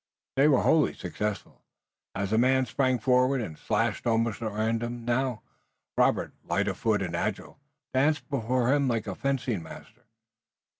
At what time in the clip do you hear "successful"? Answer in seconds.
0.95-1.61